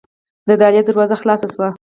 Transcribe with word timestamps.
د 0.47 0.49
دهلېز 0.59 0.83
دروازه 0.85 1.15
خلاصه 1.21 1.47
شوه. 1.53 1.67